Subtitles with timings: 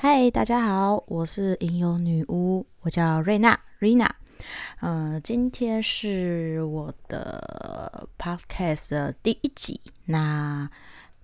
[0.00, 4.08] 嗨，大家好，我是吟游女巫，我叫瑞娜，Rina。
[4.78, 9.80] 呃，今天是我的 Podcast 的第一集。
[10.04, 10.70] 那，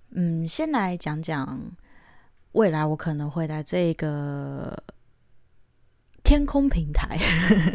[0.09, 1.71] 嗯，先来讲讲
[2.51, 4.77] 未来我可能会在这个
[6.25, 7.17] 天空平台。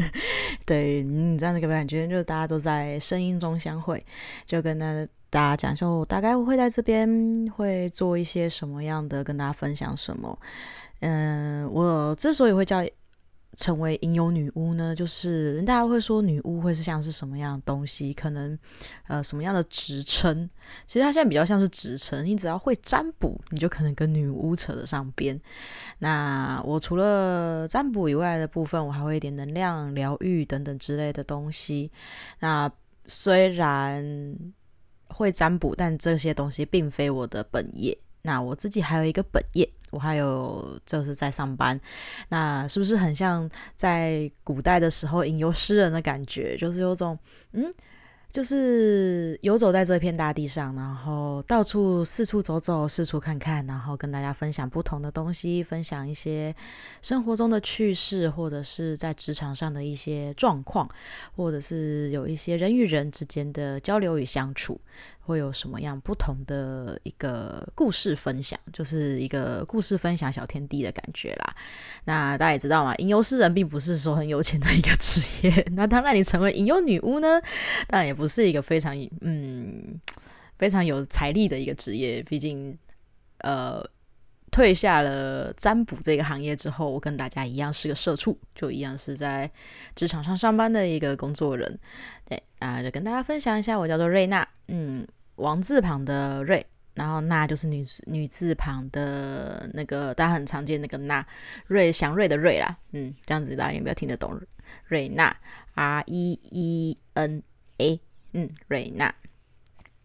[0.67, 4.05] 对，你知道那个感觉，就是大家都在声音中相会，
[4.45, 4.87] 就跟大
[5.31, 7.09] 大家讲一下，我大概会在这边
[7.57, 10.39] 会做一些什么样的，跟大家分享什么。
[11.01, 12.85] 嗯，我之所以会叫
[13.61, 18.59] 成为吟游女巫呢，就是大家会说女巫会是像是什么样的东西，可能
[19.07, 20.49] 呃什么样的职称？
[20.87, 25.39] 其实它现在比较像是职称，你只要会占卜，你就可能跟女巫扯得上边。
[25.99, 31.93] 那我除了占卜以外的部分，我还会一点能量疗愈等等之类的东西。
[32.39, 32.73] 那
[33.05, 34.35] 虽然
[35.09, 37.99] 会占卜，但这些东西并非我的本业。
[38.23, 39.71] 那我自己还有一个本业。
[39.91, 41.81] 我还有就是在上班，
[42.29, 46.57] 那是不是很像在古代的时候吟游诗人的感觉？
[46.57, 47.19] 就是有种
[47.53, 47.71] 嗯。
[48.33, 56.55] 就是游走在这片大地上，然后到处四处走走，四处看看，然后跟大家分享不同的东西，分享一些
[57.03, 60.89] 生活中的趣事，或者是在职场上的一些状况，
[61.35, 64.81] 或者是有一些人与人之间的交流与相处，
[65.23, 71.57] 会有什么样不同的一个故事分享，就是一个故事分享小天地的感觉啦。
[72.05, 77.41] 那大家也知道嘛，吟游诗人并不是说很有钱的一个职业，那他让你成为吟游女巫呢，
[77.89, 78.15] 当然也。
[78.21, 79.99] 不是一个非常嗯
[80.59, 82.77] 非常有财力的一个职业，毕竟
[83.39, 83.83] 呃
[84.51, 89.51] 退下了占卜这个行业之后，我跟大家一样是个社畜，就一样是在
[89.95, 91.79] 职场上上班的一个工作人。
[92.29, 95.07] 对啊，就跟大家分享一下，我叫做瑞娜，嗯，
[95.37, 96.65] 王字旁的瑞，
[96.95, 101.27] 然后娜就是女女字旁的那个大家很常见那个娜，
[101.67, 104.41] 瑞祥瑞的瑞啦，嗯，这样子大家有没有听得懂？
[104.87, 105.37] 瑞娜
[105.75, 107.43] R E E N
[107.79, 108.01] A。
[108.33, 109.13] 嗯，瑞娜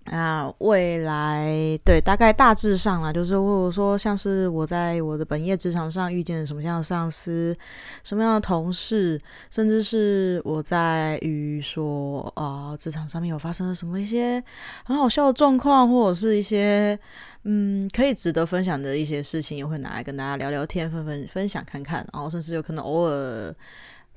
[0.05, 1.49] 啊，未来
[1.83, 7.55] 对，大概大致上啊，就是如果说像是我在我的本业职场上遇见了什么样的上司，
[8.03, 14.41] 什么样的同事，甚至是我在于说啊，职场上面有发生了什么一些
[14.85, 16.97] 很好笑的状况，或者是一些
[17.43, 23.51] 嗯可以值得分享的一些事情，也会拿来跟大家聊聊天，分分分享看看，然后甚至有可能偶尔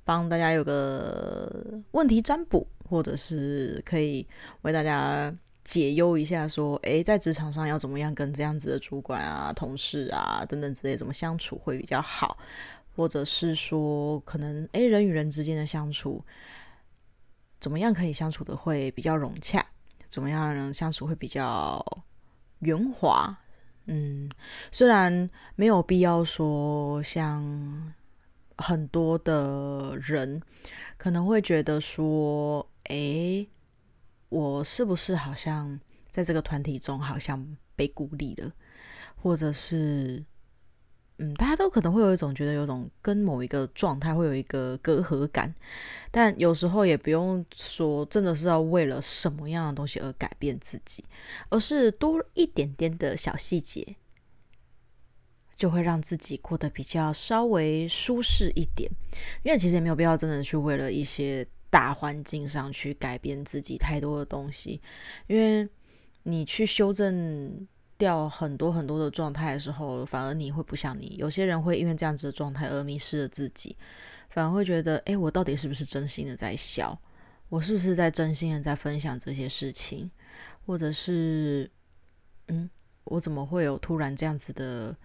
[0.04, 1.50] 帮大家有个
[1.92, 2.66] 问题占卜。
[2.90, 4.26] 或者是可以
[4.62, 5.30] 为大家
[5.68, 12.38] 解忧一下，说，诶，在职场上要怎么样跟这样子的主管啊、同事啊等等之类怎么相处会比较好，
[12.96, 16.24] 或者是说，可能诶，人与人之间的相处
[17.60, 19.62] 怎么样可以相处的会比较融洽，
[20.08, 21.84] 怎么样让人相处会比较
[22.60, 23.38] 圆滑？
[23.84, 24.30] 嗯，
[24.72, 27.92] 虽然没有必要说像
[28.56, 30.40] 很多的人
[30.96, 32.66] 可能会觉得说。
[32.88, 33.46] 诶，
[34.30, 35.80] 我是不是好像
[36.10, 38.52] 在这个团体中好像被孤立了，
[39.16, 40.22] 或者是，
[41.16, 45.54] 嗯，大家都可能会有一种觉得有种跟某一个状态会有一个隔阂感，
[46.10, 51.02] 但有时候也不用说真的是要为了什么样的东西而改变自己，
[51.48, 53.96] 而是多一点点的小细节，
[55.56, 58.90] 就会让自己过得比较稍微舒适一点，
[59.42, 61.48] 因为其实也没有必要真的去为了一些。
[61.70, 64.80] 大环境上去改变自己太多的东西，
[65.26, 65.68] 因为
[66.22, 71.16] 你去修正掉很多很多的状态的时候，反而你会不像你。
[71.18, 73.76] 有些人会因为这样子的状态而迷失了自己，
[74.30, 76.98] 反而会觉得：诶，我到底是不是真心的在笑？
[77.48, 80.10] 我是不是在真心的在分享这些事情？
[80.66, 81.70] 或者是，
[82.48, 82.68] 嗯，
[83.04, 84.96] 我怎么会有突然这样子的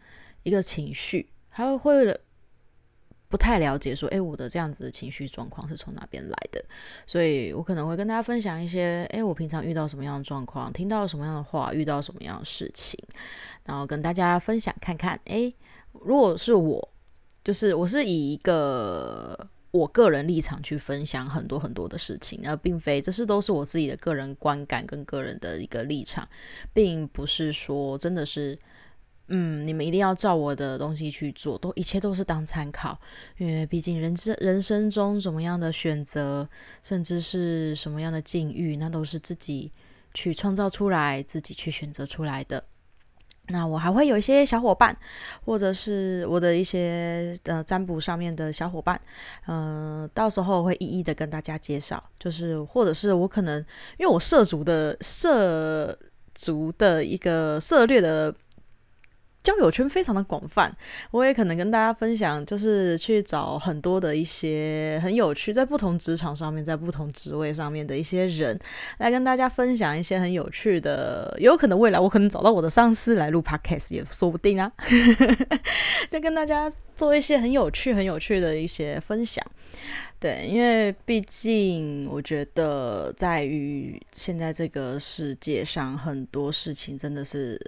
[0.44, 1.30] 一个情绪？
[1.50, 2.22] 还会会。
[3.34, 6.64] 不太了解，说，诶，我的这样子的情绪状况是从哪边来的？
[7.08, 13.00] 所以我可能会跟大家分享一些，诶，我平常遇到什么样的状况，听到什么样的话，遇到什么样的事情，
[13.66, 15.20] 然后跟大家分享看看。
[15.26, 15.52] 诶，
[15.94, 16.90] 如果是我，
[17.44, 26.30] 就是我是以一个我个人立场去分享很多很多的事情，而并非这是都是我自己的个人观感跟个人的一个立场，
[26.72, 28.56] 并不是说真的是。
[29.28, 33.00] 嗯，你们一定要照我的东西去做，都一切都是当参考，
[33.38, 36.48] 因为毕竟人生人生中什么样的选择，
[36.84, 39.72] 甚至是什么样的境遇，那都是自己
[40.14, 42.66] 去创造出来，自己去选择出来的。
[43.48, 44.96] 那我还会有一些小伙伴，
[45.46, 49.00] 或者是我的一些呃占卜上面的小伙伴，
[49.48, 53.58] 嗯、呃，到时候会一一的跟大家介绍，就是或者是我可能
[53.98, 55.98] 因为我涉足的涉
[56.36, 58.36] 足的一个涉猎的。
[59.44, 60.74] 交友圈非常的广泛，
[61.12, 68.58] 我也可能跟大家分享，就是去找很多的一些很有趣，在不同职场上面，在不同职位上面的一些人，
[69.00, 74.72] 来跟大家分享一些很有趣的，有可能未来我可能找到我的上司来录 podcast 也说不定啊，
[76.10, 79.46] 就跟大家做一些很有趣、很有趣的一些分享。
[80.22, 87.60] 对，因为毕竟我觉得，在于现在这个世界上，很多事情真的是。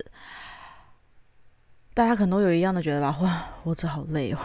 [1.96, 4.38] 大家可能都有一样的觉得吧，哇，活着好累哦，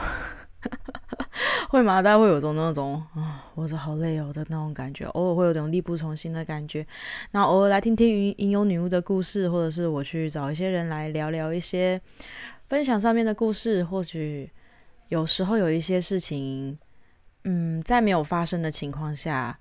[1.69, 2.01] 会吗？
[2.01, 6.87] 大家会有种那种啊，活着好累哦的那种感觉，偶尔会有种力不从心的感觉。
[7.33, 12.01] 那偶尔来听听吟吟游女巫的故事，或者是我去找一些人来聊聊一些
[12.69, 14.49] 分享上面的故事，或许
[15.09, 16.79] 有时候有一些事情，
[17.43, 19.59] 嗯，在没有发生的情况下，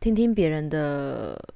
[0.00, 1.54] 听听别人的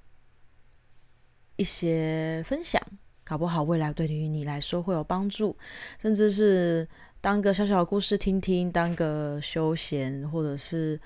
[1.56, 2.82] 一些分享。
[3.25, 5.56] 搞不好未来对于你来说会有帮助，
[5.99, 6.87] 甚至是
[7.23, 11.00] 当个小小故事听听，当个休闲，或者是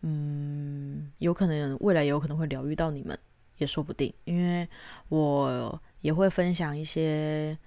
[0.00, 3.16] 嗯，有可能未来有可能会疗愈到你们，
[3.58, 4.10] 也说不定。
[4.24, 4.66] 因为
[5.10, 7.58] 我也会分享一些，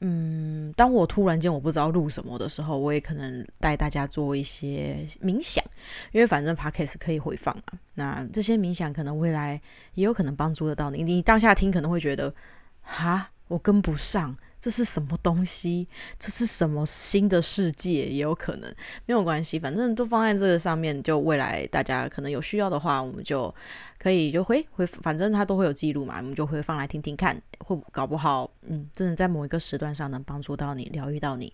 [0.00, 5.64] 嗯，当我突然间我不知道录什么的时候，我也可能带大家做一些冥想，
[6.12, 7.78] 因为反正 Podcast 可以回放嘛。
[7.94, 9.58] 那这些冥想可能未来
[9.94, 12.34] 也有可能帮助得到你，你当下听可能会觉得。
[12.82, 15.88] 哈，我跟不上，这是什么东西？
[16.18, 18.06] 这是什么新的世界？
[18.06, 18.74] 也有可能
[19.06, 21.02] 没有关系，反正都放在这个上面。
[21.02, 23.52] 就未来大家可能有需要的话，我们就
[23.98, 31.52] 可以就回回，反正它都会有记录嘛，我们就会放来听听看，会搞不好，嗯，真的在某一个时段上能帮助到你，疗愈到你。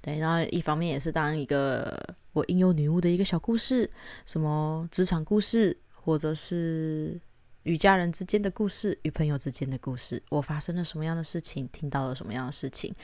[0.00, 1.98] 对，然后一方面也是当一个
[2.32, 3.90] 我应有女巫的一个小故事，
[4.26, 7.20] 什么职场故事，或者是。
[7.64, 12.94] 与家人之间的故事，与朋友之间的故事，我发生了什么样的事情，听到了什么样的事情。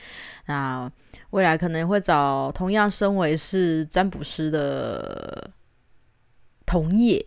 [0.45, 0.91] 那
[1.31, 5.51] 未来可能会找同样身为是占卜师的
[6.65, 7.25] 同业，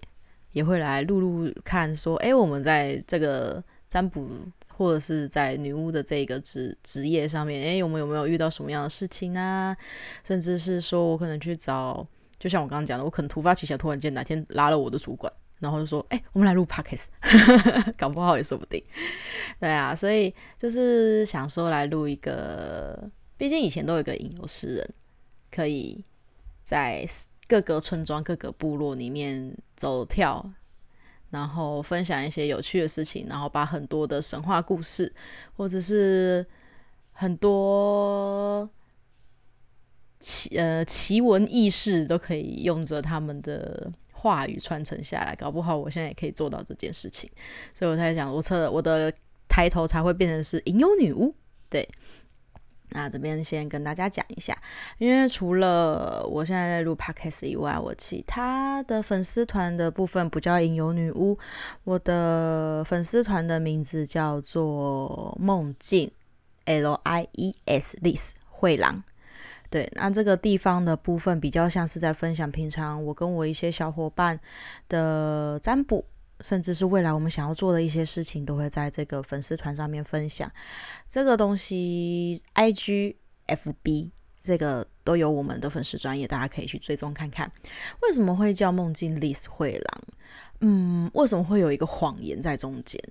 [0.53, 4.29] 也会来录录看，说，哎，我们在这个占卜
[4.69, 9.77] 或者是在女巫的这个职职业上面，哎，我们有没有遇到什么样的事情啊？
[10.23, 12.07] 甚至是说我可能去找，
[12.39, 15.33] 就像我刚刚讲的，我可能突发奇想，突然间哪天拉了我的主管。
[15.61, 17.07] 然后就说：“哎、我们来录 podcast，
[17.97, 18.83] 搞不好也说不定。
[19.59, 23.09] 对啊，所以就是想说来录一个，
[23.39, 24.95] 毕竟以前都有一个吟游诗人，
[25.51, 26.05] 可以
[26.63, 27.09] 在
[27.49, 30.45] 各个村庄、各个部落里面走跳，
[31.31, 35.11] 然后分享一些有趣的事情，然后把很多的神话故事，
[35.57, 36.45] 或者是
[37.13, 38.69] 很多
[40.19, 43.91] 奇呃奇闻异事，都可以用着他们的。”
[44.25, 47.29] 话语传承下来，搞不好我现在也可以做到这件事情，
[47.75, 49.13] 所以我才想，我测我的
[49.47, 51.35] 抬头才会变成是吟游女巫。
[51.69, 51.87] 对，
[52.89, 54.57] 那这边先跟大家讲一下，
[54.97, 61.39] 因为除了我现在在录 podcast 以外，我其他的粉丝团的部分不叫吟游女巫，
[61.85, 66.11] 我的粉丝团的名字叫做梦境
[66.65, 69.05] L I E S Lies 绘廊。
[69.75, 74.39] 对，那这个地方的部分比较像是在分享平常我跟我一些小伙伴
[74.89, 76.07] 的占卜，
[76.43, 80.49] 甚至是未来我们想要做的一些事情，都会在这个粉丝团上面分享。
[81.09, 83.17] 这个东西，IG、
[83.49, 87.51] FB 这个都有我们的粉丝专业，大家可以去追踪看看。
[88.03, 90.03] 为什么会叫梦境 Lies 绘廊？
[90.61, 93.03] 嗯，为什么会有一个谎言在中间？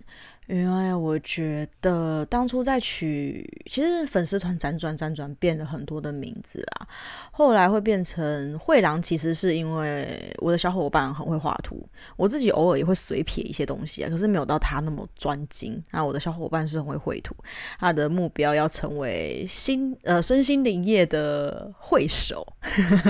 [0.48, 6.88] 因为我觉得当初在取，其实粉丝团辗转辗转变了很多的名字啦。
[7.32, 11.82] 后来会变成绘郎，其实是因为我的小伙伴很会画图，
[12.18, 15.82] 我自己偶尔也会随撇一些东西啊，可是没有到他那么专精。
[15.92, 17.34] 那我的小伙伴是很会绘图，
[17.80, 22.46] 他的目标要成为心呃身心灵业的绘手。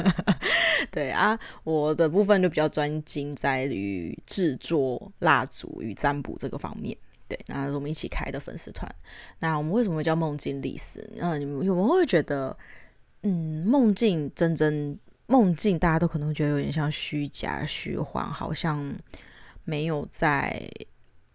[0.91, 6.95] 对啊，我的部分就比较专精在于制作蜡烛与占卜这个方面。
[7.27, 8.87] 对，那我们一起开的粉丝团。
[9.39, 11.09] 那我们为什么会叫梦境历史？
[11.15, 12.55] 那，你们有没有会觉得，
[13.21, 18.93] 嗯，梦境真真梦境，大家都可能觉得有点像虚假、虚幻，好像
[19.63, 20.61] 没有在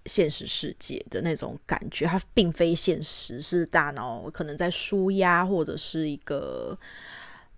[0.04, 2.04] 现实世界的那种感觉。
[2.06, 6.78] 它并非现实，是大脑可能在舒压或者是一个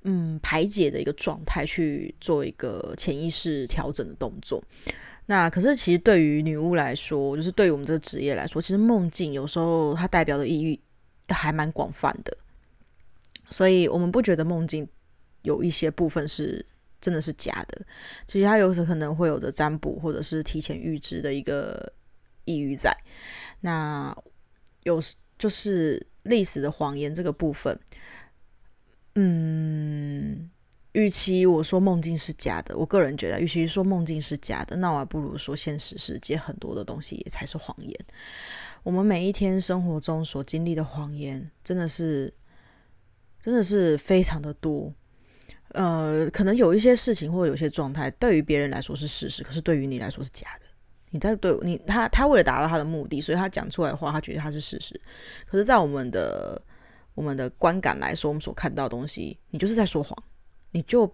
[0.03, 4.63] 嗯排解的一个状态，去做一个潜意识调整的动作。
[5.31, 10.81] 那可是，其实对于女巫来说，就是对于我们这个职业来说，其实梦境有时候它代表的意义
[11.29, 12.37] 还蛮广泛的，
[13.49, 14.85] 所以我们不觉得梦境
[15.43, 16.67] 有一些部分是
[17.01, 17.81] 真的是假的。
[18.27, 21.93] 其实它有时可能会有的占卜或者是提前预知的一个
[22.45, 22.93] 意义在。
[23.61, 24.13] 那
[24.83, 27.79] 有时就是历史的谎言这个部分，
[29.15, 30.51] 嗯，
[30.93, 37.95] 与其我说梦境是假的，我个人觉得，与其说梦境是假的，那我还不如说现实世界很多的东西也才是谎言。
[38.83, 42.33] 我们每一天生活中所经历的谎言，真的是，
[43.43, 44.93] 真的是非常的多。
[45.69, 50.67] 呃，可能有一些事情或者有些状态，对于别人来说是事实，可是对于你来说是假的。
[51.11, 55.01] 你在对你他他为了达到他的目的，所以他讲出来的话，他觉得他是事实。
[55.47, 56.61] 可是，在我们的
[57.15, 60.17] 我们的观感来说，我们所看到的东西，你就是在说谎，
[60.71, 61.07] 你就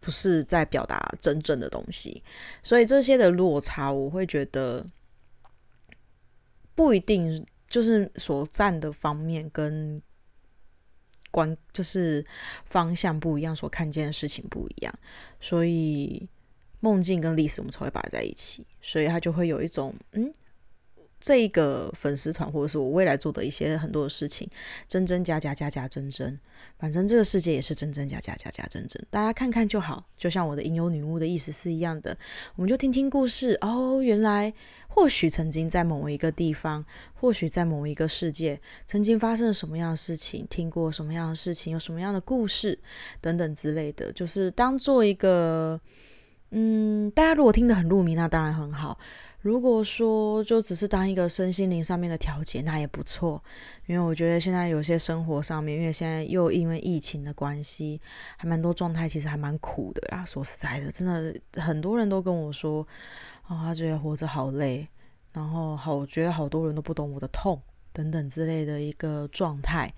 [0.00, 2.22] 不是在表达真正的东西。
[2.62, 4.86] 所以这些的落差，我会觉得
[6.74, 10.02] 不一定就是所占的方面跟。
[11.34, 12.22] 观就是
[12.66, 14.94] 方向不一样，所看见的事情不一样，
[15.40, 16.28] 所以
[16.80, 20.30] 梦境跟历史我们才会摆在一起，所以他就会有一种嗯。
[21.22, 24.46] 这一个粉丝团，或者是我未来做的一些很多的事情，
[24.88, 26.36] 真真假假，假假真真，
[26.76, 30.04] 反正这个世界也是真真假假，假假真真，大家看看就好。
[30.18, 32.18] 就像我的吟游女巫的意思是一样的，
[32.56, 34.02] 我们就听听故事哦。
[34.02, 34.52] 原来
[34.88, 42.76] 或许曾经在某一个地方，或许在某一个世界，曾经发生了什么样的事情，听过什么样的事情，有什么样的故事
[43.20, 45.80] 等等之类的，就是当做一个，
[46.50, 48.98] 嗯，大家如果听得很入迷，那当然很好。
[49.42, 53.42] 如果说就只是当一个身心灵上面的调节，那也不错。
[53.86, 58.00] 因为我觉得现在有些生活上面，因为现在又因为疫情的关系，
[58.36, 60.24] 还蛮多状态其实还蛮苦的呀。
[60.24, 62.86] 说实在的，真的很多人都跟我说，
[63.48, 64.86] 哦，他觉得活着好累，
[65.32, 67.60] 然后好，我觉得好多人都不懂我的痛
[67.92, 69.92] 等等之类的一个状态。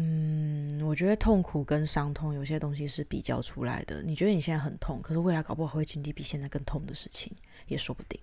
[0.00, 4.02] 嗯，我觉得痛苦跟伤痛有些东西是比较出来的。
[4.02, 7.30] 你觉得你现在很痛，可是未来搞不好会经历比现在更痛的事情。
[7.66, 8.18] 也说不定，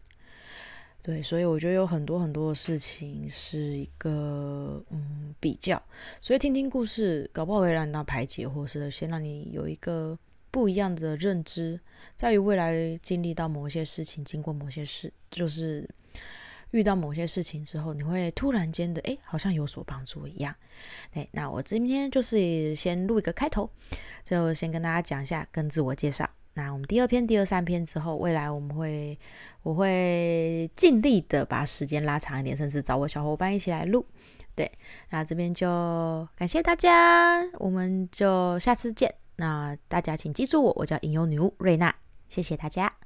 [1.02, 5.82] 对，所以我觉得有很多很多的事情是一个嗯比较，
[6.20, 10.20] 所以听听故事，搞不好会让你到排解，或是先让你有一个
[10.52, 11.80] 不一样的认知，
[12.18, 15.90] 在于未来经历到某些事情，经过某些事，就是
[16.72, 20.54] 遇到某些事情之后，你会突然间的诶，好像有所帮助一样。
[21.14, 23.70] 诶，那我今天就是先录一个开头，
[24.24, 26.30] 最后先跟大家讲一下，跟自我介绍。
[26.54, 29.18] 那我们第二篇、第二三篇之后，未来我们会，
[29.62, 34.06] 我会尽力的把时间拉长一点，甚至找我小伙伴一起来录。
[34.56, 34.72] 对，
[35.12, 39.14] 那这边就感谢大家，我们就下次见。
[39.36, 41.96] 那大家请记住我，我叫吟游女巫瑞娜，
[42.28, 42.97] 谢谢大家。